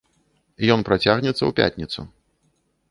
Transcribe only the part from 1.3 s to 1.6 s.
ў